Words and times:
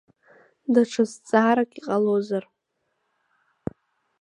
Даҽа 0.73 1.03
зҵаарак 1.11 1.71
иҟалозар… 1.79 2.43